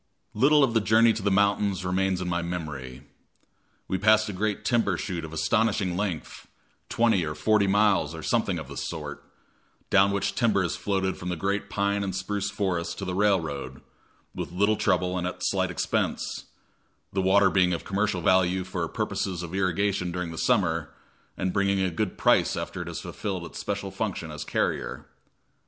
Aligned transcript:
Little 0.33 0.63
of 0.63 0.73
the 0.73 0.81
journey 0.81 1.13
to 1.13 1.21
the 1.21 1.29
mountains 1.29 1.85
remains 1.85 2.21
in 2.21 2.27
my 2.27 2.41
memory. 2.41 3.03
We 3.87 3.99
passed 3.99 4.29
a 4.29 4.33
great 4.33 4.65
timber 4.65 4.97
chute 4.97 5.23
of 5.23 5.31
astonishing 5.31 5.95
length 5.95 6.47
twenty 6.89 7.23
or 7.23 7.35
forty 7.35 7.67
miles, 7.67 8.15
or 8.15 8.23
something 8.23 8.57
of 8.57 8.67
the 8.67 8.77
sort 8.77 9.23
down 9.91 10.09
which 10.11 10.33
timber 10.33 10.63
is 10.63 10.75
floated 10.75 11.17
from 11.17 11.29
the 11.29 11.35
great 11.35 11.69
pine 11.69 12.03
and 12.03 12.15
spruce 12.15 12.49
forests 12.49 12.95
to 12.95 13.05
the 13.05 13.13
railroad, 13.13 13.81
with 14.33 14.51
little 14.51 14.75
trouble 14.75 15.19
and 15.19 15.27
at 15.27 15.43
slight 15.43 15.69
expense; 15.69 16.45
the 17.13 17.21
water 17.21 17.51
being 17.51 17.71
of 17.71 17.85
commercial 17.85 18.21
value 18.21 18.63
for 18.63 18.87
purposes 18.87 19.43
of 19.43 19.53
irrigation 19.53 20.11
during 20.11 20.31
the 20.31 20.37
summer, 20.39 20.91
and 21.37 21.53
bringing 21.53 21.79
a 21.79 21.91
good 21.91 22.17
price 22.17 22.57
after 22.57 22.81
it 22.81 22.87
has 22.87 23.01
fulfilled 23.01 23.45
its 23.45 23.59
special 23.59 23.91
function 23.91 24.31
as 24.31 24.43
carrier. 24.43 25.05